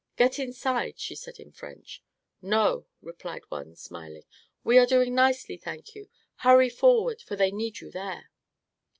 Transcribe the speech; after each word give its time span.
"Get 0.15 0.39
inside," 0.39 0.97
she 0.99 1.13
said 1.13 1.39
in 1.39 1.51
French. 1.51 2.01
"No," 2.41 2.87
replied 3.03 3.43
one, 3.49 3.75
smiling; 3.75 4.23
"we 4.63 4.79
are 4.79 4.87
doing 4.87 5.13
nicely, 5.13 5.57
thank 5.57 5.93
you. 5.93 6.09
Hurry 6.37 6.71
forward, 6.71 7.21
for 7.21 7.35
they 7.35 7.51
need 7.51 7.81
you 7.81 7.91
there." 7.91 8.31